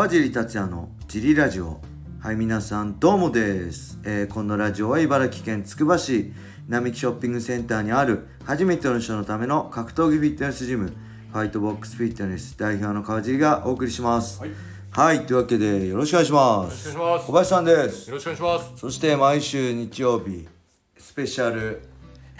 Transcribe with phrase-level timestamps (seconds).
[0.00, 1.78] 川尻達也のジリラジオ。
[2.20, 6.32] はい皆さんどうもです、えーこのラジオは茨城県つくば市
[6.68, 14.40] 並木ショッピングセンターにある初めての人のための格闘技フィットネスジムファイトボックスフィットネス代表の川尻がお送りします。
[14.40, 14.50] はい。
[14.90, 16.88] はい、というわけでよろしくお願いします。
[16.88, 17.26] よろしくお願いします。
[17.26, 18.08] 小林さんです。
[18.08, 18.80] よろしくお願いします。
[18.80, 20.48] そして毎週日曜日
[20.96, 21.82] スペシャル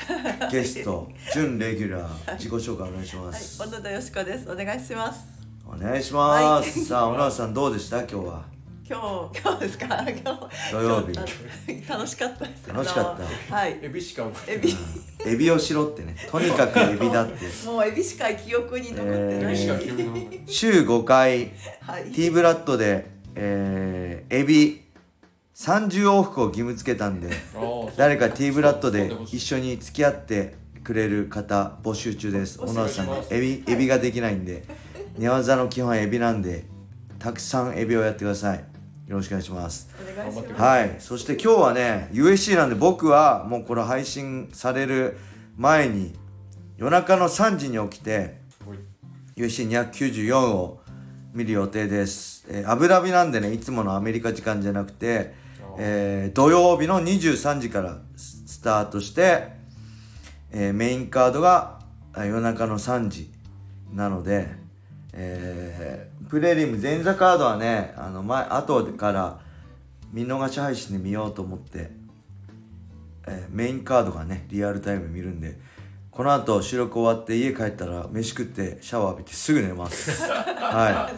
[0.51, 4.51] ゲスト準レギュラー自己紹介お願いしまはい、す、小野田よしこです。
[4.51, 5.40] お願いします。
[5.73, 6.87] お願いします、はい。
[6.87, 7.99] さあ小野さんどうでした？
[8.01, 8.45] 今日は。
[8.89, 9.87] 今日、今日ですか？
[9.87, 10.73] 今日。
[10.73, 11.89] 土曜日。
[11.89, 12.69] 楽しかったです。
[12.69, 13.55] 楽しかった。
[13.55, 13.79] はい。
[13.81, 14.75] エビしかエビ。
[15.25, 16.17] エビをしろってね。
[16.29, 17.47] とにかくエビだって。
[17.67, 19.53] もうエビしか記憶に残ってない。
[19.53, 22.11] エビしか記憶の週5回はい。
[22.11, 24.83] T ブラッドで、えーエビ
[25.55, 27.29] 30往復を義務付けたんで
[27.97, 32.59] 誰か T ブラッドで一緒に付き合ってくれる方募集中です。
[32.59, 34.65] 小野さんねエビエビができないんで
[35.19, 36.65] 寝技の基本はエビなんで
[37.19, 38.59] たくさんエビをやってください。
[39.07, 39.91] よろしくお願いします。
[40.01, 40.63] お願いします。
[40.63, 40.97] はい。
[41.01, 45.19] そして今日はね USC なんで僕はもうこれ配信される
[45.57, 46.15] 前に
[46.77, 48.41] 夜中の3時に起きて
[49.37, 50.81] USC294 を
[51.35, 55.35] 見る予定です、えーアブダビなんでねいつものアメリカ時間じゃなくて、
[55.79, 59.49] えー土曜日の23時からススタートして、
[60.51, 61.81] えーメインカードが
[62.13, 63.31] あ夜中の3時
[63.93, 64.49] なので、
[65.13, 69.41] えープレリム前座カードはねあの前後から
[70.13, 71.91] 見逃し配信で見ようと思って、
[73.27, 75.59] えーメインカードがねリアルタイム見るんで
[76.11, 80.11] この後収録終わって家帰ったら飯食ってシャワー浴びてすぐ寝ます。
[80.23, 81.11] は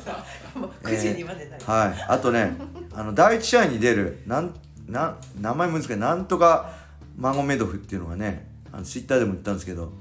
[0.55, 0.59] い。
[0.59, 1.51] も う九時にまで。
[1.67, 2.57] はい、あとね、
[2.95, 4.55] あの第一試合に出るなん
[4.87, 5.97] なん名前難しい。
[5.97, 6.71] なんとか
[7.17, 9.93] マゴメドフっていうのがね、あのツイッターでも言ったんですけど、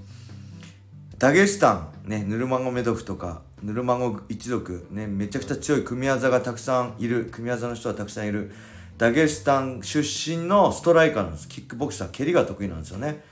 [1.17, 8.51] ダゲスタンねヌルマゴメドフとかヌルマゴ一族ねめちゃくちゃ強い組み技がたくさんいる組み技の人はたくさんいる
[8.97, 11.47] ダゲスタン出身のストライカーなんです。
[11.47, 13.23] キックボクサー蹴りが得意なんですよね。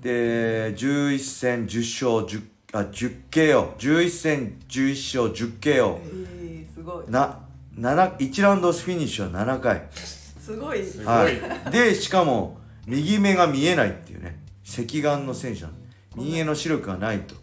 [0.00, 7.10] で11戦10勝10あ 10KO 11戦11勝 10KO えー、すごい。
[7.10, 7.40] な
[7.78, 10.82] 7 1ラウンドフィニッシュは7回、すごい。
[10.82, 11.06] すごい。
[11.06, 15.74] はい、でしかも右目が見えないっていうね赤眼の選手なの
[16.16, 17.34] 右目の視力がないと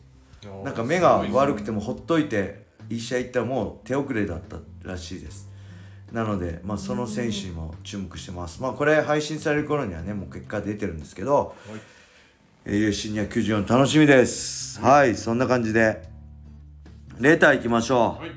[0.63, 5.49] なんか目が悪くてもほっといて一試合行ったらもう手遅れだったらしいです。
[6.11, 8.61] なので、まあ、その選手にも注目してます。
[8.61, 11.55] まあこれ配信される頃にはねもう結果出てるんですけど、
[12.65, 16.07] えー UFC294 楽しみです、はいそんな感じで。
[17.19, 18.31] レターいきましょう、はい。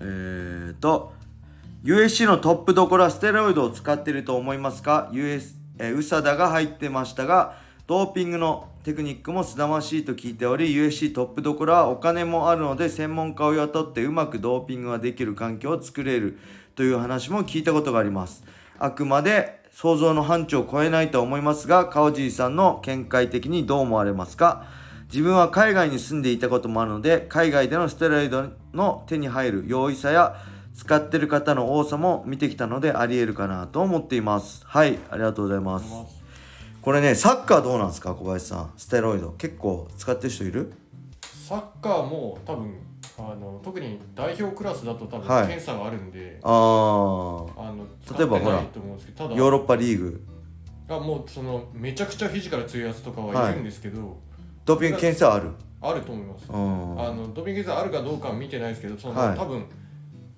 [0.00, 1.12] えーと
[1.84, 7.56] USC のトップどころはステロイドを使っていると思いますか？US、えー、ウサダが入ってましたが
[7.88, 16.36] ドーピングのテクニックも凄まじいと聞いており USC トップどころはお金もあるので専門家を雇ってうまくドーピングができる環境を作れる
[16.74, 18.42] という話も聞いたことがあります。
[18.80, 24.66] あくまで想像の範疇を超えないと思いますが川尻さんの見解的にどう思われますか？
[25.12, 30.34] 自分は海外に住んでいたこともあるので海外でのステロイドの手に入る容易さや
[30.74, 34.64] 使ってる方の多さも見てきたのでありえるかなと思っています。
[34.66, 36.21] はいありがとうございます。
[36.82, 38.72] これねサッカーどうなんですか小林さん？
[38.76, 39.30] ステロイド。
[39.38, 40.72] 結構使ってる人いる？
[41.48, 42.76] サッカーも多分
[43.16, 45.46] あの特に代表クラスだと多分はい。
[45.46, 46.50] 検査があるんで、あー。
[47.56, 47.86] あの
[48.18, 50.26] 例えばほら使ってないと思うんですけどただヨーロッパリーグ。
[50.88, 54.18] あもうそのめちゃくちゃフィジカル強いやつとかはいるんですけど、
[54.64, 55.52] ドーピング検査ある？
[55.80, 56.50] あると思います。
[56.50, 57.00] うん。
[57.00, 59.38] あのドーピング検査あるかどうかは見てないですけどその、はい。
[59.38, 59.66] 多分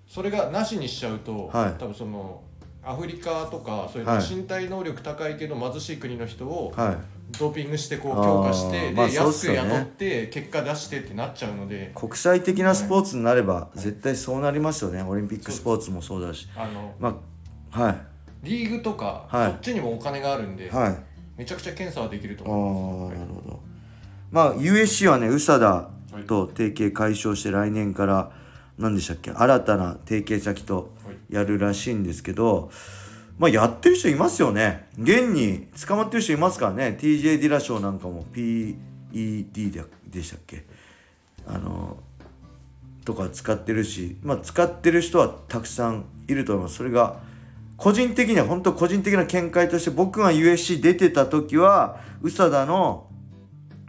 [0.07, 1.81] それがなしにしちゃうと、はい。
[1.81, 2.43] 多分その
[2.87, 4.23] アフリカとかそういうはい。
[4.29, 6.97] 身体能力高いけど貧しい国の人をはい。
[7.39, 11.91] ドーピングしてこう強化してで、まあそうっ安く雇って結果出してってなっちゃうので。
[11.95, 15.03] 国際的なスポーツになれば絶対そうなりますよね。
[15.03, 16.47] オリンピックスポーツもそうだし。
[16.55, 17.19] あのま
[17.73, 17.97] あはい。
[18.43, 19.51] リーグとか、はい。
[19.53, 20.97] そっちにもお金があるんで、はい。
[21.37, 23.21] めちゃくちゃ検査はできると思います。
[23.21, 23.61] なるほど。
[24.31, 25.91] まあ USC はね宇佐田
[26.27, 28.31] と提携解消して来年から
[28.79, 29.33] 何でしたっけ？
[29.33, 30.94] 新たな提携先と
[31.35, 32.71] やるらしいんですけど
[33.39, 34.87] まあやってる人いますよね。
[34.97, 36.97] 現に捕まってる人いますからね。
[37.01, 40.65] TJ ディラショーなんかも PED ででしたっけ？
[41.47, 41.97] あの
[43.05, 46.77] とか使ってるしまあ使ってる人はたくさんいると思います。
[46.77, 47.21] それが
[47.77, 53.09] 個人的には本当個人的な見解として僕が USC 出てた時は宇佐田の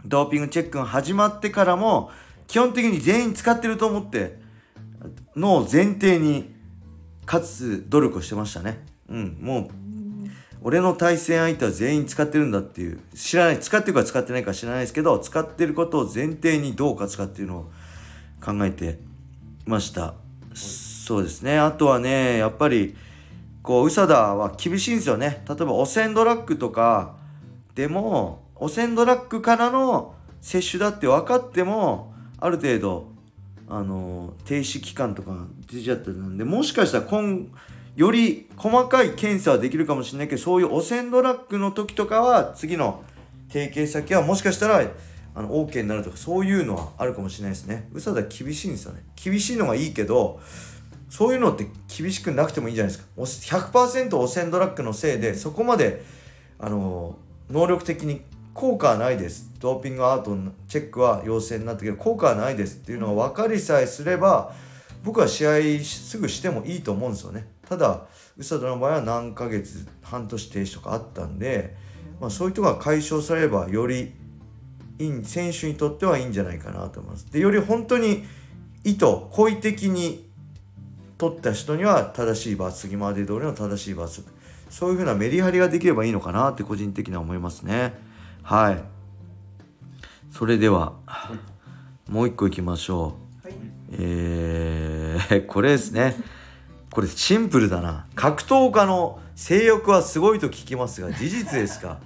[0.04, 2.10] ドーピングチェックが始まってからも
[2.48, 4.40] 基本的に全員使ってると思って
[5.36, 6.55] のを前提に
[7.26, 8.84] 勝つ努力をしてましたね。
[9.08, 9.68] うんもう
[10.62, 17.70] 俺の対戦相手は全員使ってるんだっていう知らない使ってるか使ってないか知らないですけど使ってることを前提にどう勝つかっていうのを
[18.44, 18.98] 考えて
[19.64, 20.14] ました。
[20.54, 21.58] そうですね。
[21.58, 22.96] あとはねやっぱり
[23.62, 25.44] こう宇佐田は厳しいんですよね。
[25.48, 27.16] 例えば汚染ドラッグとか
[27.74, 33.15] でも汚染ドラッグからの接種だって分かってもある程度
[33.68, 37.48] あの停止期間とか出ちゃってるんでもしかしたら今
[37.96, 43.02] より細かい検査はできるかもしれないけどそういう汚染ドラッグの時とかは次の
[43.48, 44.82] 提携先はもしかしたら
[45.34, 47.88] あの OK になるとかそういうのはあるかもしれないですね。
[47.92, 49.02] 嘘だ厳しいんですよね。
[49.22, 50.40] 厳しいのがいいけど
[51.08, 51.66] そういうのって
[51.96, 53.58] 厳しくなくてもいいじゃないですか。
[53.58, 56.04] 100%汚染ドラッグのせいでそこまで
[56.58, 57.16] あの
[57.50, 58.22] 能力的に
[58.56, 59.50] 効果はないです。
[59.60, 64.54] ドーピングアートのチェックは陽性になったけど効果はないですっていうのが分かりさえすれば
[65.04, 67.46] 僕は試合すぐしてもいいと思うんですよね。
[67.68, 68.06] ただ
[68.38, 71.76] 宇佐田の場合は何ヶ月半年停止とかあったんで、
[72.18, 74.14] まあ、そういう人が解消されればより
[74.98, 77.30] いい選手にとってはいいんじゃないかなと思います。
[77.30, 78.24] でより本当に
[78.84, 80.30] 意図好意的に
[81.18, 84.32] 取った人には正しい罰次まで通りの正しい罰則
[84.70, 88.05] そういうふうなメリハリができればいいのかなって個人的には思いますね。
[88.46, 88.78] はい。
[90.30, 90.92] それでは、
[92.08, 93.48] もう一個いきましょう。
[93.48, 93.56] はい、
[93.90, 96.14] えー、 これですね。
[96.92, 98.06] これシンプルだな。
[98.14, 101.98] 格闘家の性欲はすごいと聞きますが、事実ですか？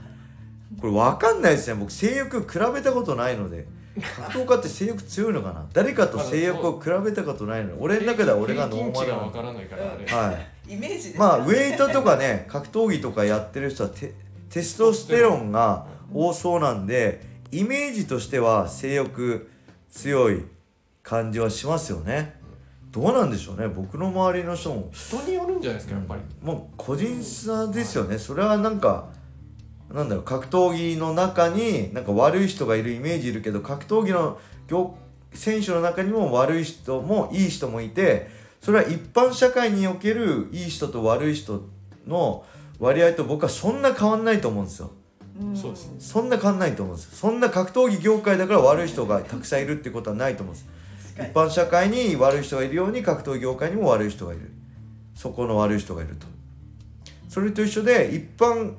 [0.81, 1.75] これ分かんないですね。
[1.79, 3.69] 僕、性欲比べたことないので。
[4.17, 5.67] 格闘家って性欲強いのかな？
[5.75, 14.15] 誰かと性欲を比べたことないの俺の中では俺がノーマルはいイメージまあウェイトとかね格闘技とかやってる人はテ
[14.49, 15.85] テストステロンが
[16.15, 17.21] 多そうなんで
[17.53, 19.51] イメージとしては性欲
[19.89, 20.45] 強い
[21.03, 22.39] 感じはしますよね。
[22.91, 23.69] どうなんでしょうね。
[23.69, 24.91] 僕の周りの人も。
[24.93, 28.19] 人によるんじゃないですかやっぱり、もう個人差ですよね。
[28.19, 29.09] それはなんか
[29.93, 34.39] なんだろう格闘技の中になんか悪い人がいるイメージいるけど格闘技の
[35.33, 38.29] 選手の中にも悪い人もいい人もいて
[38.61, 41.63] それは一般社会におけるいい人と悪い人
[42.07, 42.45] の
[42.79, 44.91] 割合と僕はそんな変わんないと思うんですよ。
[45.55, 50.69] そうですね、そんな変わんないと思うんですそんな格闘技業界だから悪い人がたくさんいるってことはないと思うんです
[51.21, 54.51] 一般社会に悪い人がいるように格闘技業界にも悪い人がいる。
[55.15, 56.27] そこの悪い人がいると。
[57.29, 58.75] それと一緒で一般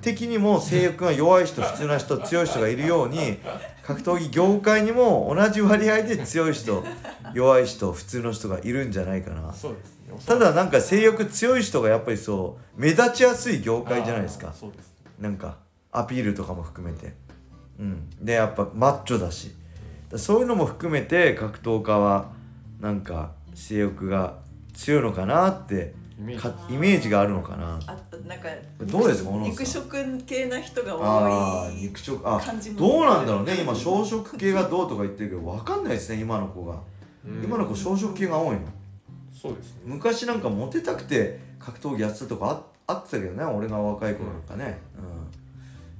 [0.00, 3.38] 的にも性欲が弱い人普通な人強い人がいるように
[3.84, 6.82] 格闘技業界にも同じ割合で強い人
[7.34, 9.54] 弱い人普通の人がいるんじゃないかな。
[10.26, 14.54] ただなんか性欲強い人がやっぱりそう目立ちやすい業界じゃないですか。
[15.20, 15.58] なんか
[15.92, 17.14] アピールとかも含めて。
[17.78, 18.10] うん。
[18.20, 19.52] でやっぱマッチョだし。
[20.16, 22.32] そういうのも含めて格闘家は
[22.80, 24.38] なんか性欲が
[24.74, 27.08] 強いのかなってイメージ。
[27.08, 27.78] があるのかな。
[27.86, 27.96] あ
[28.26, 28.48] なんか
[28.80, 32.40] どうですか肉食系な人が多い肉食あ
[32.76, 33.54] どうなんだろうね。
[33.60, 36.78] 今小食系がどうとか言ってるけど分かんないですね今の子が。
[37.24, 38.60] 今の子小食系が多いの。
[39.32, 45.41] そうです、ね、昔なんかモテたくて格闘技やってたとかああってたけどね俺が若い頃なんかね、うん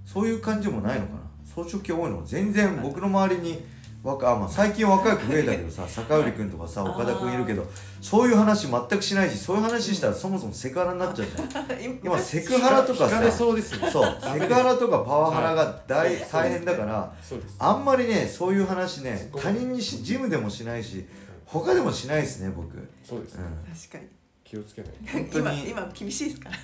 [0.04, 1.20] そういう感じもないのかな。
[1.52, 3.62] 草食系多いの全然僕の周りに
[4.02, 7.64] 若あ、まあ、最近若い子増えたけどさ坂売君とかさ岡田君いるけど
[8.00, 12.00] そういう話全くしないしそういう話したらそもそもセクハラになっちゃうじゃん。
[12.02, 17.14] 今セクハラとかさそうです、ね、そうセクハラとかパワハラが大,、大変だから
[17.58, 21.06] あんまりねそういう話ね他人にしジムでもしないし
[21.46, 22.70] 他でもしないですね僕。
[23.04, 24.21] そうです、ね、うん、確かに
[24.52, 24.92] 気をつけない
[25.32, 26.56] 今今厳しいですから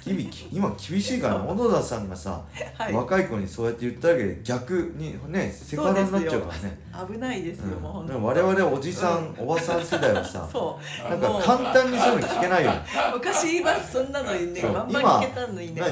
[0.52, 2.44] 今厳しいから小野田さんがさ、
[2.76, 6.78] はい、若い子にそうやって言ったわけで逆にねセクハラになっちゃうからね。
[7.10, 11.10] 危ないですよ、うん、もう本我々おじさん、うん、おばさん世代はさ そう。
[11.10, 12.72] なんか簡単にそういうの聞けないよ
[13.14, 15.82] 昔はそんなのねバンバン聞けたのにね。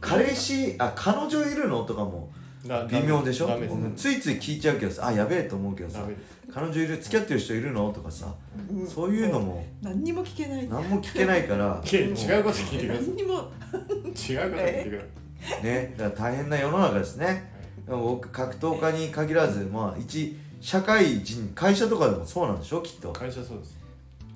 [0.00, 1.82] 彼氏あ彼女いるの？
[1.82, 2.30] とかも
[2.64, 3.48] 微妙でしょ？
[3.96, 6.06] ついつい聞いちゃうけどさあやべえと思うけどさ
[6.52, 7.90] 彼女いる付き合ってる人いるの？
[7.92, 8.32] とかさ、
[8.70, 10.68] うん、そういうのも何にも聞けない。
[10.68, 11.82] 何も聞けないから。
[11.90, 12.14] 違う
[12.44, 13.04] こと聞いてください。
[13.06, 13.32] 何にも。
[13.34, 13.82] 違うこと
[14.14, 15.64] 聞いてください。
[15.64, 17.50] ねだから大変な世の中ですね。
[17.88, 22.80] 僕格闘家に限らずまあ一社会人会社とかでもそうなんでしょ？
[22.82, 23.12] きっと。
[23.12, 23.76] 会社そうです。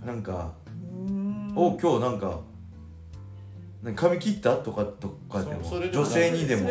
[0.05, 0.53] なんか
[1.55, 2.41] お今日なんか
[3.95, 5.63] 髪切ったとかとかでも
[5.93, 6.69] 女性にでも。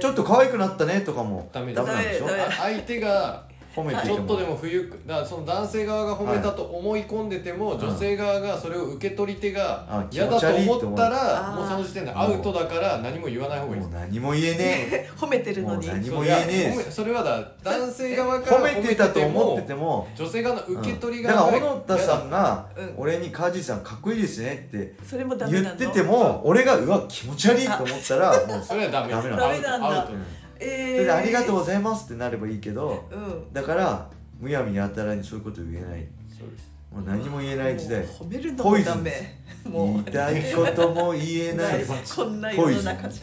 [0.00, 2.28] ちょっと可愛くなったねとかもダメなんでしょ？
[2.58, 3.44] 相手が
[3.78, 13.80] 褒めてちょっとでも不愉だからその男性側が褒めたと思い込んでても、はい、女性側がそれを受け取り手が嫌だと思ったらもうその時点でアウトだから何も言わない方がいい。
[13.82, 15.10] もう何も言えねえ。
[15.16, 15.86] 褒めてるのに。
[15.86, 16.90] 何も言えねえ。
[16.90, 22.66] それはだ男性側から褒めてたと思ってても女性側の受け取りが、うん、だから小野田さんが
[22.96, 29.12] 俺に「梶さんかっこいいですね」って言ってても俺がうわ気持ち悪いと思ったらもうそれはダメ。
[29.12, 30.08] ダメなんだ
[30.60, 34.08] えー、それで「ありがとうございます」ってなればいいけど、うん、だから
[34.40, 36.06] むやみやたらにそういうこと言えない。
[36.36, 36.68] そうです。
[36.92, 38.02] もう何も言えない時代。
[38.04, 39.38] 褒めるのもダメ。
[39.68, 39.92] もう。
[39.94, 41.84] 言いたいことも言えない。
[42.16, 43.14] こんな世の中で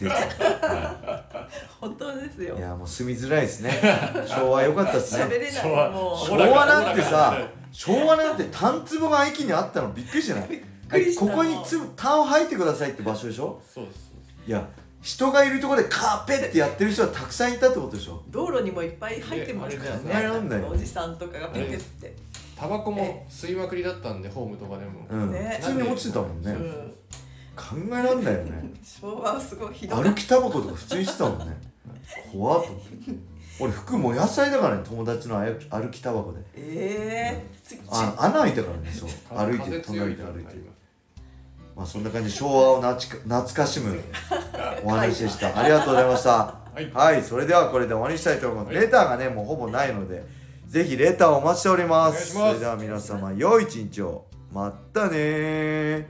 [1.80, 2.56] 本当ですよ。
[2.56, 3.72] いやもう住みづらいですね。
[4.26, 5.24] 昭和良かったですね。
[5.24, 7.36] 喋れないもう昭和なんてさ
[7.72, 11.14] 昭和なんて単壺が駅にあったのびっくりじゃない？
[11.16, 13.60] ここにつ単を吐いてくださいって場所でしょ？
[13.72, 14.12] そうです。
[14.46, 14.66] いや
[15.06, 18.22] 人がいるところでカーペってやってる人はたくさんいたってことでしょ？
[18.28, 20.12] 道路にもいっぱい入ってましたよね。
[20.12, 22.16] 考えらんないおじさんとかがピクって。
[22.58, 26.92] タバコも吸いまくりだったんでホームとかでも、うんね普通に落ちてたもんね、うん
[27.54, 31.56] 考えらんないよね昭和はすごいひどい歩きタバコとか普通にしてたもんね
[32.30, 32.90] 怖っと思って
[33.60, 39.08] 俺服も野菜だからね友達の歩歩きタバコでええー、あ穴開いたからねそう
[39.38, 40.54] 歩いて隣で歩いて
[41.74, 44.02] まあそんな感じで昭和をなちか懐かしむ
[44.84, 45.58] お話でした。
[45.58, 46.30] ありがとうございました。
[46.30, 46.90] はい。
[46.92, 50.24] はい、それではこれで終わりにしたいと思います、レターがねもうほぼないので
[50.66, 52.36] ぜひレターをお待ちしております。
[52.36, 52.50] ます。
[52.50, 54.26] それでは皆様良い一日を。
[54.52, 56.04] またねー